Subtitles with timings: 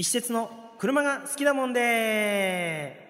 [0.00, 0.48] 石鉄の
[0.78, 3.04] 車が好きだもんで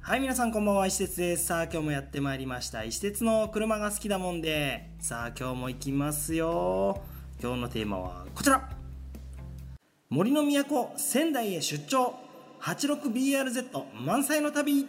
[0.00, 1.44] はい、皆さんこんばんは、石鉄です。
[1.44, 2.84] さあ、今日もやってまいりました。
[2.84, 4.88] 石鉄の車が好きだもんで。
[4.98, 7.02] さあ、今日も行きますよ。
[7.38, 8.66] 今日のテーマはこちら。
[10.08, 12.14] 森の都、仙台へ出張。
[12.62, 13.66] 86BRZ
[14.06, 14.88] 満載の旅。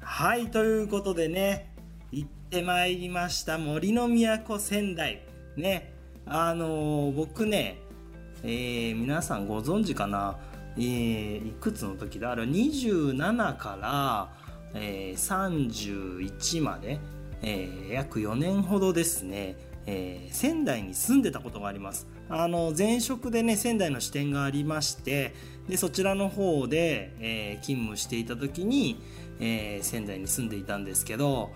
[0.00, 1.74] はい、ということでね、
[2.10, 3.56] 行ってまいりました。
[3.56, 5.22] 森の都、仙台。
[5.56, 5.94] ね、
[6.26, 7.78] あのー僕ね、
[8.42, 10.38] えー皆さんご存知かな、
[10.76, 12.32] えーいくつの時だ？
[12.32, 14.32] あれ27から、
[14.74, 16.98] えー31まで、
[17.42, 19.56] えー約4年ほどですね、
[19.86, 22.06] えー仙台に住んでたことがあります。
[22.28, 25.34] あの前職でね仙台の支店がありまして
[25.68, 29.00] でそちらの方で、えー勤務していた時に、
[29.38, 31.50] えー仙台に住んでいたんですけど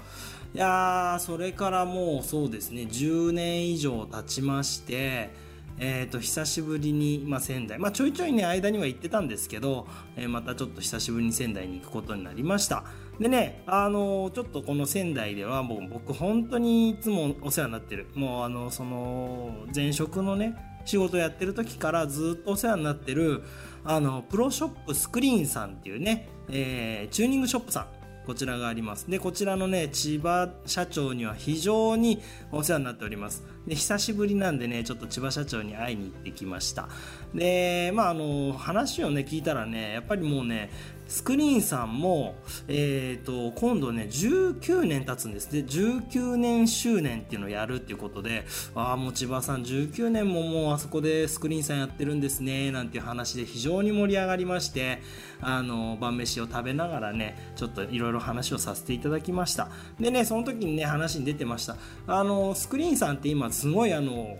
[0.54, 5.30] いやーそれからもうそうですね10年以上経ちまして
[5.78, 12.84] えー、と久しぶりに、まあ、仙台、まあ、ちょいちょいね間には行ってたんですけど、えーまたちょっと久しぶりに仙台に行くことになりました
[13.18, 23.42] でねあのーちょっとこの仙台ではもう僕本当にいつもお世話になってるもうあのその前職のね仕事やってる時からずっとお世話になってる
[23.84, 29.08] あのプロショップスクリーンさんっていうね、えーチューニングショップさんこちらがあります。
[29.08, 33.44] で、こちらのね、千葉社長には非常にお世話になっております。
[33.66, 36.88] で、久しぶりなんでね、ちょっと千葉社長に会いに行ってきました。
[37.34, 40.70] で、まあ、あの、話をね、聞いたらね、やっぱりもうね、
[41.08, 42.34] スクリーンさんも、
[42.66, 45.52] えっ、と、今度ね、19年経つんです。
[45.52, 55.00] で、19年周年っていうのをやるっていうことで、ああ、もう千葉さん19年ももうあそこでスクリーンさんやってるんですね、なんていう話で非常に盛り上がりまして、
[55.40, 59.68] あの、晩飯を食べながらね、ちょっといろいろ話をさせていただきました。
[60.00, 61.76] でね、その時にね、話に出てました。
[62.08, 64.36] あの、スクリーンさんって今すごいあの、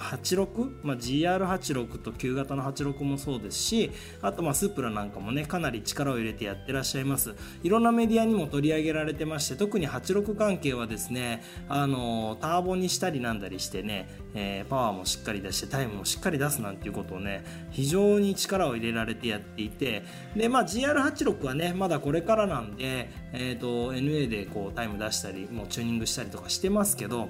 [0.00, 3.90] 86、まあ、GR86 と旧型の86もそうですし
[4.22, 7.34] あとまあスープラなんかもねかなり力を入れてやってらっしゃいます。
[7.62, 20.04] いろんなメディアにも取り上げられてまして特に86関係はですねあのターボにしたりなんだりしてね、えーパワーもしっかり出してタイムもしっかり出すなんていうことをね非常に力を入れられてやっていて
[20.36, 27.28] でまあ GR86 はねまだこれからなんで、えー、と NA でこうタイム出したりもうチューニングしたりとかしてますけど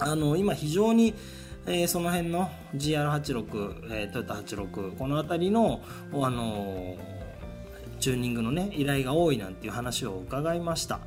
[0.00, 1.14] あの今非常に、
[1.66, 7.20] えーその辺の GR86、えートヨタ86この辺りの、あのー
[8.00, 11.00] チューニングのね依頼が多いなんていう話を伺いました。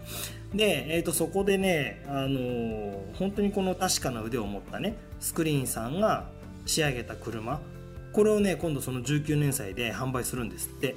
[0.54, 6.30] で、えー、とそこでね、あのー本当にこの確かな腕を持ったねスクリーンさんが
[6.66, 7.62] 仕上げた車
[8.12, 10.96] これをね今度その19年祭で販売するんですって。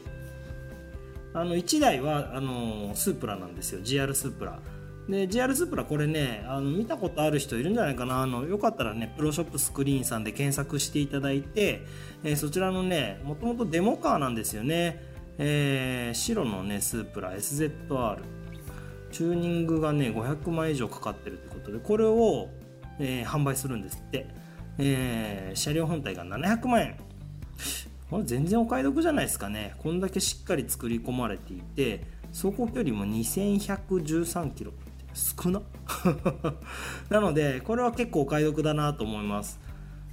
[1.37, 3.81] あの1台はあのスープラなんですよ。
[3.81, 4.59] GR スープラ。
[5.09, 8.23] で GR スープラこれねあの見たことある人いるんじゃないかな。
[8.23, 11.87] あのよかったらねプロショップスクリーンさんで検索していただいて、
[12.25, 15.03] えーそちらのねもともとデモカーなんですよね、
[15.39, 18.19] えー白のねスープラ SZR
[19.13, 22.49] チューニングがね500万以上かかってるってことでこれを、
[22.99, 24.27] えー販売するんですって、
[24.79, 26.97] え車両本体が700万円。
[28.11, 29.75] これ全然お買い得じゃないですかね。
[29.79, 34.73] こんだけしっかり作り込まれていて走行距離も2113キロ。
[35.17, 35.63] 少な？
[37.09, 39.59] なのでこれは結構お買い得だなと思います。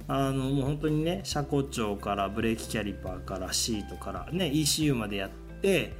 [0.08, 5.30] あのもう本当にね車高調からブレーキキャリパーからシートからね ECU までやっ
[5.62, 5.94] て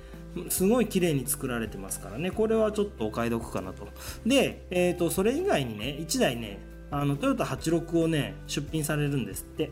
[0.50, 2.31] すごい綺麗に作られてますからね。
[2.31, 3.88] これはちょっとお買い得かなと。
[4.26, 6.59] で、えー、とそれ以外にね1台ね
[6.91, 9.71] あのトヨタ86をね出品されるんですって。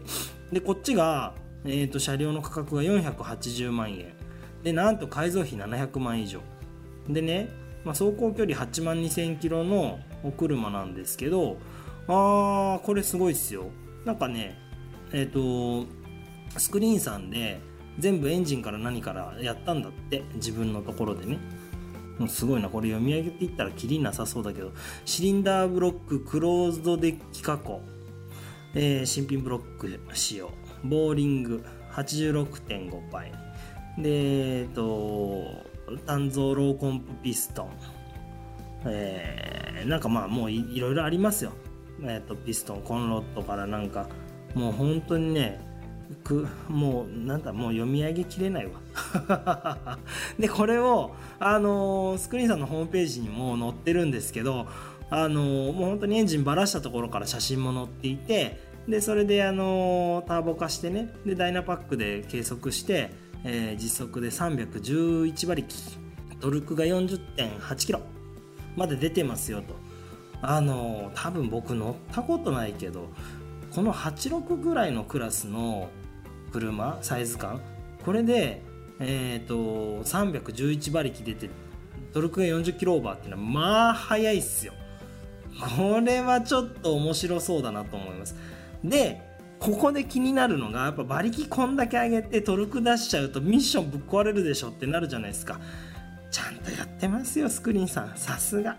[0.52, 4.12] でこっちが、えー、と車両の価格が480万円。
[4.62, 6.40] でなんと改造費700万以上。
[7.08, 7.48] でね、
[7.84, 11.58] まあ、走行距離8万2000キロのお車なんですけど
[12.08, 13.66] あーこれすごいっすよ。
[14.04, 14.58] なんかね
[15.12, 15.86] えっ、と
[16.58, 17.60] スクリーンさんで
[17.98, 21.38] 全部エンジンから何からやったんだって自分のところでね。
[22.18, 24.72] もうすごいなこれ読み上げていったらキリなさそうだけど。
[25.04, 27.80] シリンダーブロッククローズドデッキ加工、
[28.74, 30.50] えー新品ブロック使用。
[30.84, 33.32] ボーリング86.5倍。
[33.98, 35.71] でえっ、と
[36.06, 37.70] 単造ローコンプピストン。
[38.86, 41.52] えーなんかまあもういろいろありますよ、
[42.02, 44.08] えー、とピストンコンロットからなんか。
[44.54, 45.60] もう本当にね
[46.24, 49.98] くもうなんだもう読み上げきれないわ。
[50.38, 54.66] でこれをあのースクリーンさんのホームページにも載ってるんですけど
[55.10, 63.10] あのーもう本当にエンジンばらしたところから写真も載っていてでそれであのーターボ化してねでダイナパックで計測して、
[63.44, 65.74] えー実測で311馬力
[66.40, 68.00] トルクが40.8キロ
[68.76, 69.74] まで出てますよと。
[70.44, 73.10] あの多分僕乗ったことないけど
[73.70, 75.88] この86ぐらいのクラスの
[76.52, 77.60] 車サイズ感
[78.04, 78.60] これで
[78.98, 81.48] え、ー、と311馬力出て
[82.12, 84.74] トルクが40キロオーバーっていうのはまあ速いっすよ。
[85.76, 88.34] これはちょっと面白そうだなと思います。
[88.84, 89.31] で
[89.62, 95.60] ここで気になるのがやっぱ馬力こんだけ上げてトルク出しちゃうとミッションぶっ壊れるでしょってなるじゃないですか。
[96.32, 98.12] ちゃんとやってますよスクリーンさん。
[98.16, 98.76] さすが。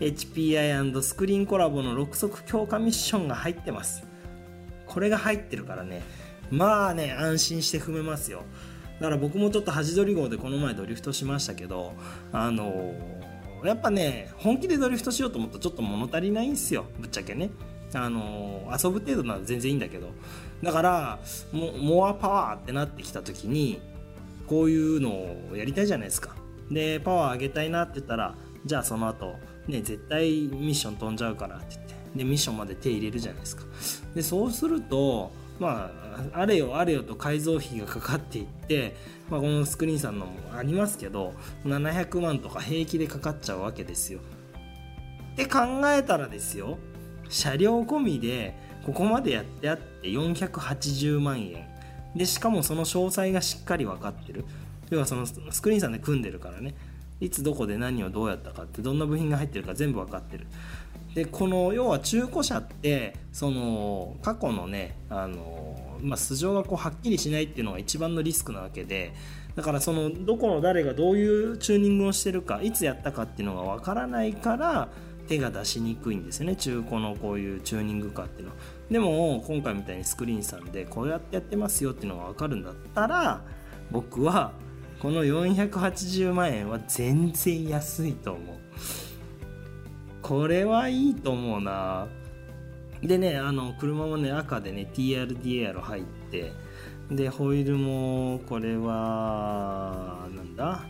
[0.00, 4.02] HPI& スクリーンコラボの6速強化ミッションが入ってます。
[4.86, 6.00] これが入ってるからね。
[6.50, 8.44] まあね安心して踏めますよ。
[9.00, 11.92] だから僕もちょっと端取り号でこの前ドリフトしましたけど
[12.32, 17.50] あのー、やっぱね本気でドリフトしようと思うとちょっと物足りないんすよぶっちゃけね。
[17.94, 20.10] あの遊ぶ程度なら全然いいんだけど。
[20.62, 21.18] だから
[21.52, 23.80] モモアパワーってなってきた時に
[24.46, 26.34] こういうのをやりたいじゃないですか。
[26.70, 29.34] でパワー上げたいなって言ったらじゃあその後
[29.68, 33.64] ね絶対ミッション飛んじゃうからって言ってでミッションまで手入れるじゃないですか。
[34.14, 35.90] でそうするとま
[36.32, 38.96] ああれよあれよと改造費がかかっていって、
[39.28, 44.20] まあ、このスクリーンさんのもありますけど700万とか平気でかかっちゃうわけですよ。
[45.32, 46.78] って考えたらですよ
[47.28, 48.54] 車両込みで
[48.84, 51.66] ここまでやってあって480万円。
[52.14, 54.44] でしかもその詳細がしっかり分かってる。
[54.90, 56.74] 要はそのスクリーンさんで組んでるからね。
[57.20, 60.46] いつどこで何をどうやったかってどんな部品が入ってるか全部分かってる。
[61.14, 69.12] でこの要は中古車ってその過去のねあの、まあ、素性がこうはっきりしないっていうのが一番のリスクなわけで
[69.54, 74.88] だからそのどこの誰がどういうチューニングをしてるかいつやったかっていうのが分からないから
[75.26, 76.56] 手が出しにくいんですよね。
[76.56, 78.54] 中古のこういうチューニングカーっていうの。
[78.54, 78.58] は
[78.90, 83.42] でも今回みたいにスクリーンさんでこうやってやってますよっていうのが分かるんだったら
[83.90, 84.52] 僕は
[85.00, 88.56] この480万円は全然安いと思う。
[90.22, 92.06] これはいいと思うな。
[93.02, 96.52] でねあの車もね赤でね TRDR 入って
[97.10, 100.86] でホイールもこれはなんだ？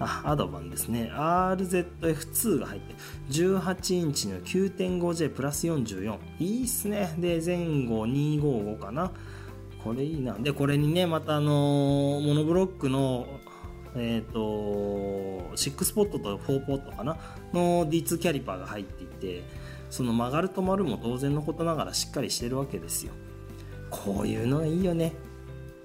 [0.00, 1.10] あアドバンですね。
[1.14, 2.94] RZF2 が入って
[3.30, 7.14] 18インチの 9.5J プラス44いいっすね。
[7.18, 9.12] で前後255かな。
[9.82, 10.34] これいいな。
[10.34, 13.26] でこれにねまたあのモノブロックの
[13.94, 14.40] えっ、ー、と
[15.54, 17.16] 6ポットと4ポットかな。
[17.52, 19.44] の D2 キャリパーが入っていて
[19.90, 23.12] その曲がる止まるも当然のことながらしっかりしてるわけですよ。
[23.90, 25.12] こういうのはいいよね。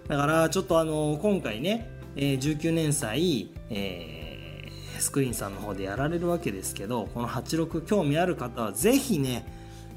[0.08, 9.46] だからちょっとあの今回ねえー、19年祭、えー、スクリーンさんの方でやられるわけですけどこの86興味ある方はぜひね、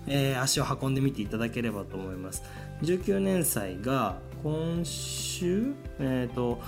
[0.06, 2.42] えー、足を運んでみていただければと思います
[2.82, 6.60] 19年祭が今週えっ、ー、と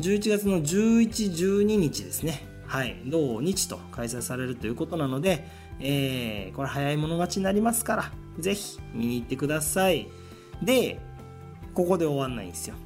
[0.00, 2.46] 11月の11、12日ですね。
[2.66, 5.44] はい、土日と開催されるということなので、
[5.80, 10.08] えー、これ早い者勝ちになりますから、ぜひ見に行ってください。
[10.62, 11.00] で、
[11.74, 12.76] ここで終わんないんですよ。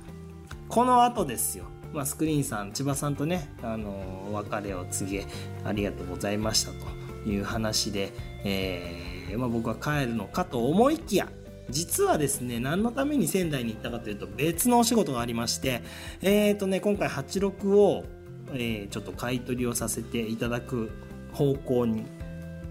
[0.69, 1.65] この後ですよ。
[1.93, 3.91] まあ、スクリーンさん、千葉さんとね、あの
[4.31, 5.27] お別れを告げ、
[5.65, 8.13] ありがとうございましたという話で、
[8.45, 11.29] えー、まあ、僕は帰るのかと思いきや、
[11.71, 15.83] 実はですね、何のために仙台に行ったかというと別のお仕事がありまして、
[16.21, 18.05] えっ、ー、とね、今回86を、
[18.53, 20.91] えー、ちょっと買い取りをさせていただく
[21.33, 22.05] 方向に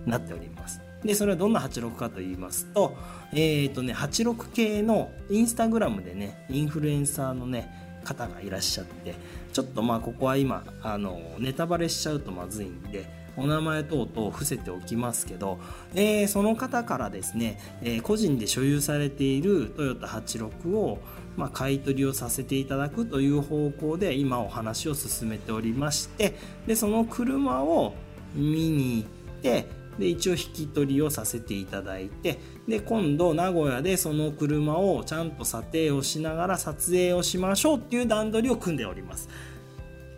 [0.06, 0.82] なっております。
[1.04, 2.96] で、それはどんな86かと言いますと、
[3.32, 9.16] えっ、ー、とね、86系のインスタグラムでね、インフルエンサーのね、方がいらっしゃって、
[9.54, 15.60] ちょっとまあここは今、あの、ネタバレしちゃうとまずいんで、お名前等々伏せておきますけど、
[15.96, 21.00] えー、その方からですね、えー、個人で所有されているトヨタ86を、
[21.38, 26.36] まあ、買い取りをさせていただくという方向で今お話を進めておりまして
[26.68, 27.94] でその車を
[28.36, 29.66] 見に行って
[29.98, 39.30] で一応引き取りをさせていただいてで今度名古屋でその車をちゃんと査定をしながら撮影をしましょうっていう段取りを組んでおります。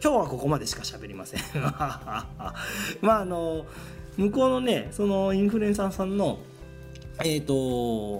[0.04, 2.26] 今日はここまでしか喋りません ま
[3.14, 3.66] ああの
[4.18, 6.40] 向こうのねそのインフルエンサーさんの
[7.24, 7.54] えっ、ー、と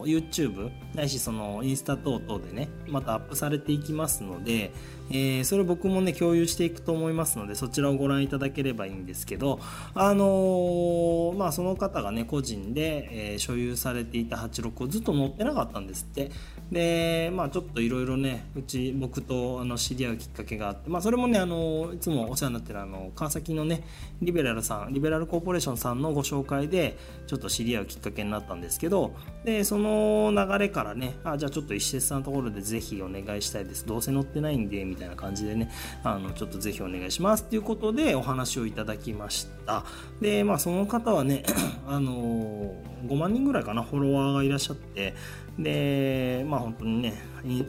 [0.06, 4.72] YouTube ないしそのインスタ等々でねまたアップされていきますので
[5.10, 9.60] えー、それ僕もね共有していくと思いますのでそちらをご覧いただければいいんですけど
[9.94, 16.32] あのー、まあその方がね個人で、えー、所有されていた86をずっと乗ってなかったんですって。
[16.72, 23.84] でまあちょっといろいろねうち僕とあの知り合うきっかけがあってまあそれもねあのいつもお世話になってるあの川崎のね
[24.22, 26.98] リベラルさんリベラルコーポレーションさんのご紹介で
[27.28, 29.14] ちょっと知り合うきっかけになったんですけど
[29.46, 33.86] でその流れかからねあじゃあちょっと石鉄さんのところでぜひお願いしたいです。
[33.86, 35.72] どうせ乗ってないんでみたいな感じでね
[36.04, 39.86] あのちょっとぜひお願いしますっていうことでお話をいただきました。
[40.20, 41.44] でまあその方はね
[41.88, 42.76] あの
[43.06, 45.14] 5万人ぐらいかなフォロワーがいらっしゃって。
[45.58, 47.14] でまあ本当にね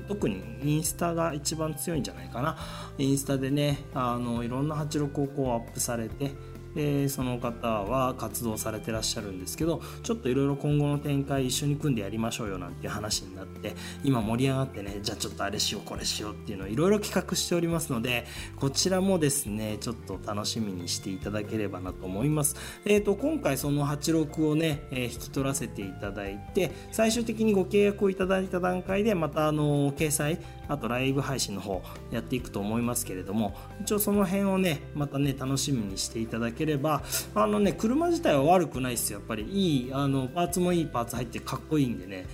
[0.09, 2.57] 特にインスタが一番強いんじゃないかな。
[2.99, 6.33] インスタでねあのいろんな86をこうアップされて
[6.75, 18.27] でその方は活動されてらっしゃるんですけどちょっといろいろ今後の展開一緒に組んでやりましょうよなんていう話になって今盛り上がってね じゃあちょっとあれしようこれしようっていうのをいろいろ企画しておりますので
[18.57, 22.57] こちらもですねちょっと楽しみにしていただければなと思います。
[22.85, 30.39] えっ、ー、と今回その86をね、えー、引き取らせていただいて最終的にご契約をいただいた段階でまたあの掲載
[30.69, 37.03] あとライブ配信の方やっていくと思いますけれども一応その辺をねまたね楽しみにしていただければ
[37.35, 39.45] あのね車自体は悪くないですよやっぱり。
[39.45, 42.27] いいあのパーツもいいパーツ入ってかっこいいんでね。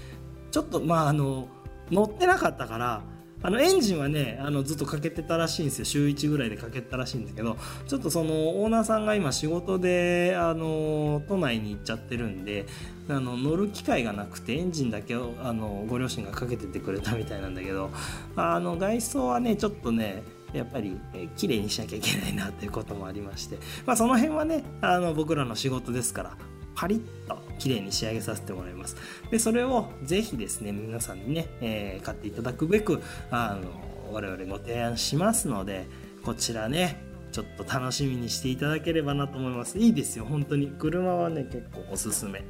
[0.51, 1.49] ちょっとまああの
[1.91, 3.03] 乗ってなかったから
[3.43, 5.85] あのエンジンはねあのずっとかけてたらしいんですよ。
[5.87, 7.57] 週1ぐらいでかけてたらしいんですけど
[7.87, 12.67] ちょっとそのオーナーさんが今仕事であの都内に行っちゃってるんで
[13.09, 17.91] あの乗る機会がなくてエンジンだけをあのご両親がかけててくれたみたいなんだけど
[18.37, 20.23] あの外装はねちょっとね
[20.53, 21.01] やっぱり
[21.37, 26.37] 綺麗にしなきゃいけないなということもありまして、まあ、その辺はねあの僕らの仕事ですから
[26.75, 28.97] パリッと綺麗に仕上げさせてもらいます。
[29.31, 35.87] でそれをぜひですね皆さんにね、えー、買っていただくべくあの我々ご提案しますので
[36.25, 37.03] こちらね
[37.33, 39.79] ちょっと楽しみにしていただければなと思います。
[39.79, 40.69] いいですよ本当に。
[40.79, 42.43] 車はね結構おすすめ。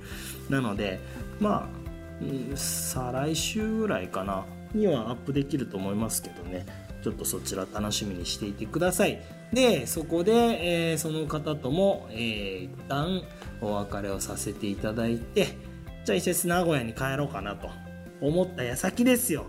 [0.49, 1.01] なので
[1.41, 6.67] まあ、うん、再来週ぐらいかなにはアップできると思いますけどね。
[7.03, 9.21] ちょっとそちら楽しみにしていてください。
[9.53, 10.33] でそこで、
[10.93, 13.23] えー、その方とも、えー、一旦
[13.61, 15.57] お別れをさせていただいて
[16.05, 17.69] じゃあ伊勢名古屋に帰ろうかなと
[18.21, 19.47] 思った矢先ですよ。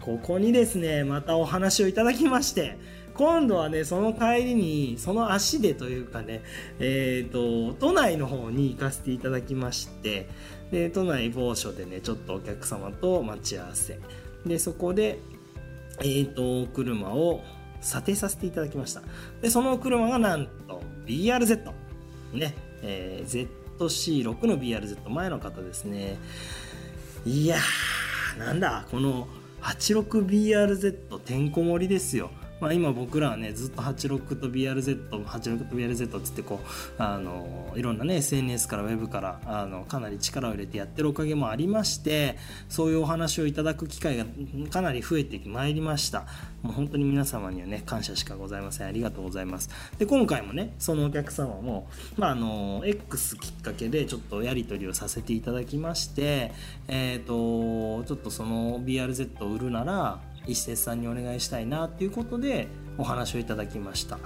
[0.00, 2.78] ここにですねまたお話をいただきまして
[3.14, 6.42] 今度はねその帰りにその足でというかね
[6.78, 10.28] えっ、ー、と都内の方に行かせていただきまして
[10.70, 13.98] で都内某所でねちょっとお客様と待ち合わせ。
[14.44, 15.18] でそこで
[16.00, 17.42] えっ、ー、と車を
[17.80, 19.02] 査定させていただきました。
[19.40, 21.72] でその車がなんと BRZ
[22.32, 23.48] ね、えー、
[23.78, 26.18] ZC6 の BRZ 前の方ですね。
[27.24, 29.28] いやーなんだこの
[29.62, 32.30] 86BRZ てんこ盛りですよ。
[32.60, 36.60] まあ、今僕らはねずっと86と BRZ86 と BRZ っつってこ
[36.98, 44.24] うあのいろんなね SNS からウェブからあのかなり力を入れてやってるおかげもありましてそういうお話をいただく機会が
[44.70, 46.26] かなり増えてまいりました。
[46.62, 48.86] もう本当に皆様にはね感謝しかございません。
[48.88, 49.68] ありがとうございます。
[49.98, 56.52] で今回もねそのお客様もまああの X きっかけでちょっとやり取りをさせていただきまして
[56.88, 64.18] えっ、ー、とちょっとその BRZ を売るなら一節さんにお願いしたいなっていうことでお話をいただきました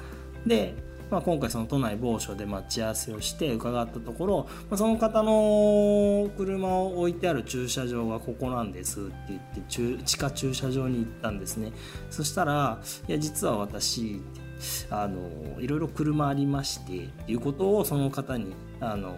[0.47, 0.75] で、
[1.11, 9.41] まあ、今回その都内某所で待ち合わせをして伺ったところ、まあ、その方の車を置いてある駐車場がここなんですって言っ
[9.99, 11.73] て地下駐車場に行ったんですね
[12.11, 14.21] そしたら「いや実は私
[14.91, 19.17] あのいろいろ車ありまして」っていうことをその方にあの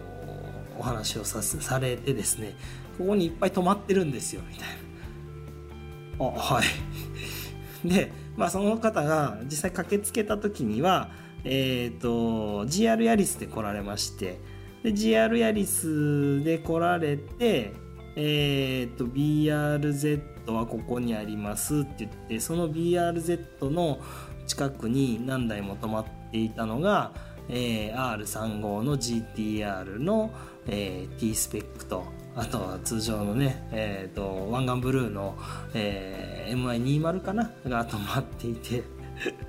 [0.79, 2.55] お話をさされてですね
[2.97, 4.92] ここにいっぱい止まってるんですよみたいな。
[6.19, 6.65] あはい。
[7.87, 11.11] で、まあ、その方が実際駆けつけた時には、
[11.43, 14.39] えっ、ー、と GR ヤリスで来られまして
[14.81, 17.73] で GR ヤリスで来られて
[18.15, 23.99] えっ、ー、と BRZ はここにありますって言ってその BRZ の
[24.45, 27.13] 近くに何台も止まっていたのが、
[27.49, 30.31] えー、R35 の GTR の、
[30.67, 35.37] えー、T スペックとあとは通常のね、えーと、湾岸ブルーの、
[35.73, 37.51] えー、MI20 かな？
[37.65, 38.83] が止まっていて。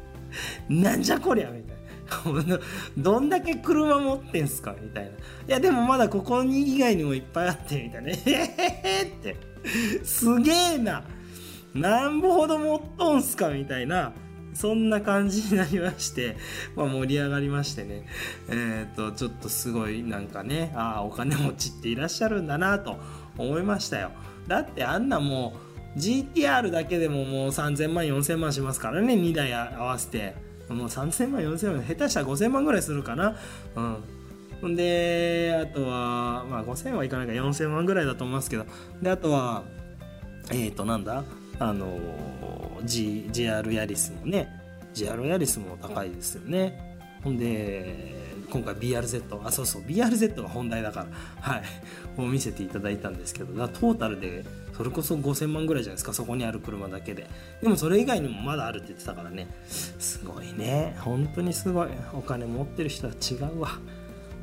[0.68, 2.58] なんじゃこりゃみたいな。
[2.98, 5.10] どんだけ車持ってんすかみたいな。
[5.10, 5.14] い
[5.46, 8.10] やでもまだここに以外にもいっぱいあってみたいな。
[8.12, 9.36] えへへって。
[10.04, 11.04] すげえな。
[11.74, 14.12] なんぼほど持っとんすかみたいな。
[14.54, 16.36] そんな感じになりまして、
[16.76, 18.06] まあ、盛り上がりましてね、
[18.48, 22.98] えっ、ー、と、ちょっとすごいなんかね、ああ、お金持ちっていらっしゃるんだなと
[23.36, 24.12] 思いましたよ。
[24.46, 25.54] だってあんなも
[25.96, 30.34] う、GTR だけでももう3000万、4000万しますからね、2台合わせて。
[30.68, 33.36] もう3000万、4000万、下手したら5000万ぐらいするかな。
[33.76, 33.96] うん。
[34.62, 38.64] ほんで、あとは、まあ5000はいかないか4000万ぐらいだと思いますけど、
[39.02, 39.62] で、あとは、
[40.50, 41.22] えっ、ー、と、なんだ？
[41.58, 41.86] あの
[42.84, 44.48] G JR ヤリスもね
[44.92, 46.96] JR ヤリスも高いですよね。
[47.22, 48.14] ほんで
[48.50, 51.06] 今回 BRZ あそうそう BRZ が本題だから
[51.40, 51.62] はい。
[52.16, 54.44] を見せていただいたんですけどだトータルで
[54.76, 57.26] それこそ5000万ぐらいじゃないですかそこにある車だけで。
[57.62, 59.48] でもそれ以外にもまだあるって言ってたからね。
[59.68, 60.96] すごいね。
[61.00, 61.88] 本当にすごい。
[62.12, 63.78] お金持ってる人は違うわ。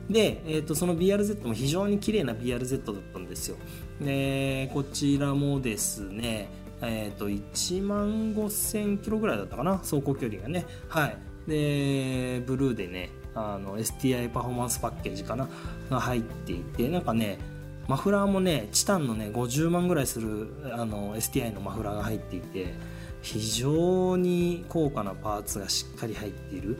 [0.10, 3.57] で、えー、とその BRZ も非常に綺麗な BRZ だったんですよ。
[4.01, 6.50] でこちらもですね
[6.81, 10.65] えー、と1万5000キロぐらいだったかな走行距離がね。
[10.88, 11.17] はい。
[11.47, 15.47] でブルーでねあの STI パフォーマンスパッケージかな
[15.89, 17.39] が入っていてなんかね
[17.88, 22.73] マフラーもねチタンのね50万ぐらいするあの STI のマフラーが入っていて
[23.21, 26.79] 非常に高価なパーツがしっかり入っている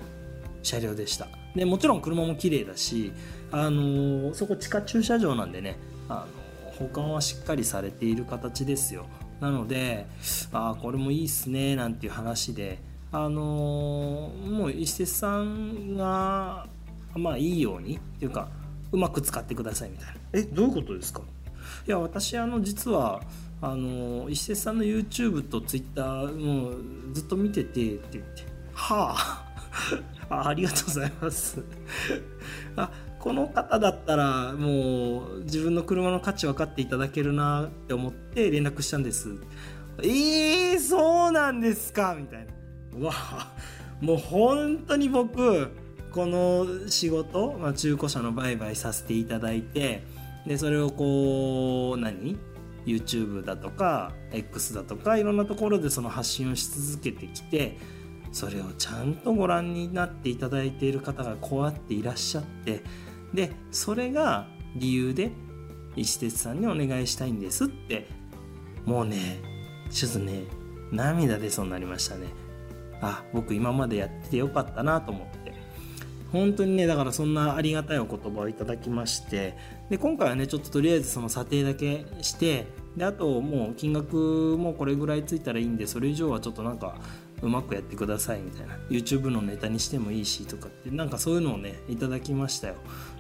[0.64, 1.28] 車両でした。
[1.56, 3.12] でもちろん車も綺麗だし
[3.52, 5.78] あのそこ地下駐車場なんでね
[6.08, 6.26] あ
[6.66, 9.06] の保管はしっかりされている形ですよ。
[9.42, 10.06] なので
[10.54, 12.80] あこれもいいっすねなんていう話で
[13.12, 16.68] あのー、もう石鉄さんが
[17.16, 18.48] まあいいようにっていうか
[18.92, 20.14] うまく使ってくださいみたいな。
[20.34, 21.22] えどういうことですか？
[21.88, 23.22] いや私あの実は
[23.62, 26.76] あの石鉄さんの YouTube と Twitter もう
[27.14, 28.44] ずっと見ててって言って。
[28.74, 29.48] はあ。
[30.30, 31.62] あありがとうございます。
[32.78, 32.90] あ
[33.22, 39.30] この方だったらもう自分の車の価値分かっていただけるなって思って連絡したんです。
[40.00, 42.52] えー、そうなんですかみたいな。
[42.98, 43.14] うわ
[44.02, 45.70] もう本当に僕
[46.12, 50.04] この仕事、まあ、中古車の売買させていただいて
[50.48, 52.38] でそれをこう何
[52.88, 57.78] ？YouTube だとか X だとかいろんなところでその発信をし続けてきて
[58.32, 62.82] それをちゃんとご覧になっていただいている方がこうやっていらっしゃって
[63.34, 65.32] でそれが理由で
[65.96, 68.08] 石鉄さんにお願いしたいんですって
[68.86, 69.42] もうね
[69.90, 70.44] ちょっとね
[70.92, 72.28] 涙出そうになりましたね。
[73.02, 75.42] あ僕今までやっててよかったなと思って。
[76.32, 79.58] 本当にねだからそんなありがたいお言葉をいただきまして。
[79.90, 86.96] で今回はねちょっととりあえずその査定だけしてであともう金額もこれぐらいついたらいいんでそれ以上はちょっとなんか
[87.42, 88.78] うまくやってくださいみたいな。
[88.90, 90.92] YouTube のネタにしてもいいしとかって。
[90.92, 92.76] なんかそういうのをねいただきましたよ。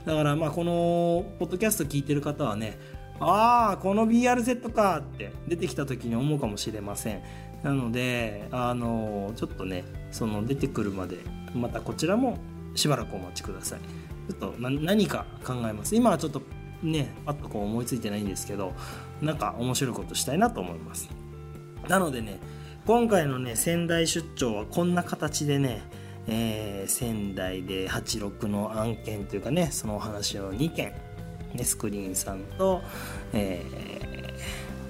[0.05, 2.77] だからまあこのポッドキャスト聞いてる方はね
[3.19, 7.24] ああこの BRZ かって出てきた時に思うかもしれません。
[7.63, 11.17] なのであのちょっとねその出てくるまで
[11.53, 12.37] またこちらも
[12.75, 13.79] しばらくお待ちください。
[14.29, 15.96] ちょっと何か考えます。
[15.96, 16.41] 今はちょっと
[16.81, 18.74] ねパッとこう思いついてないんですけど
[19.22, 21.09] なんか面白いことしたいなと思います。
[21.87, 22.39] なのでね
[22.85, 25.81] 今回のね仙台出張はこんな形でね、
[26.27, 30.94] えー、仙台で86の案件というかねそのお話を2件、
[31.53, 32.81] ね、スクリーンさんと、
[33.33, 33.63] え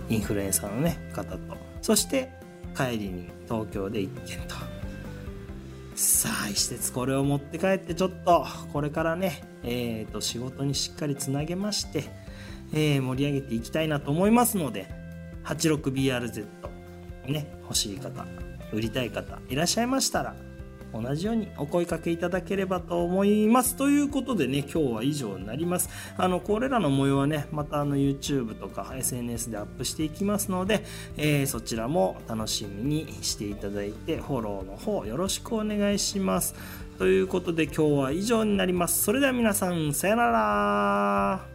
[0.08, 1.39] ー、インフルエンサーの、ね、方と。
[1.82, 2.30] そして
[2.77, 4.56] 帰りに東京で1件と。
[5.95, 12.06] さあ施設これを持って帰ってちょっとこれからね、えー、と仕事にしっかりつなげまして、
[12.73, 14.88] えー、盛り上げていきたいなと思いますので
[15.43, 16.45] 86BRZ
[17.25, 18.25] ね欲しい方
[18.71, 20.36] 売りたい方いらっしゃいましたら
[20.93, 23.75] 同じようにお声かけいただければと思います。
[23.75, 25.89] ということでね、今日は以上になります。
[26.17, 30.84] あの、これらの模様はね、またあの YouTube とか SNS でアップしていきますので、
[31.17, 36.55] えー、そちらも楽しみにしていただいて、フォローの方よろしくお願いします。
[36.97, 39.03] ということで今日は以上になります。
[39.03, 41.50] それでは皆さん、さよなら